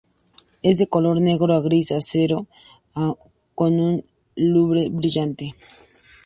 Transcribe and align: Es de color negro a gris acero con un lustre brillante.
Es 0.63 0.79
de 0.79 0.87
color 0.87 1.21
negro 1.21 1.53
a 1.53 1.61
gris 1.61 1.91
acero 1.91 2.47
con 3.53 3.79
un 3.79 4.03
lustre 4.35 4.89
brillante. 4.89 5.53